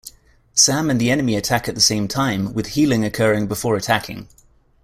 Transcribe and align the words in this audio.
Sam 0.55 0.89
and 0.89 0.99
the 0.99 1.11
enemy 1.11 1.35
attack 1.35 1.69
at 1.69 1.75
the 1.75 1.79
same 1.79 2.07
time, 2.07 2.53
with 2.55 2.69
healing 2.69 3.05
occurring 3.05 3.45
before 3.45 3.75
attacking. 3.75 4.27